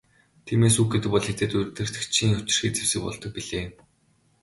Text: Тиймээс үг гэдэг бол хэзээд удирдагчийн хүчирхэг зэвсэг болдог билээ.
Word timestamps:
Тиймээс 0.45 0.75
үг 0.81 0.89
гэдэг 0.91 1.09
бол 1.13 1.25
хэзээд 1.27 1.57
удирдагчийн 1.59 2.33
хүчирхэг 2.35 2.73
зэвсэг 2.75 3.01
болдог 3.03 3.31
билээ. 3.35 3.65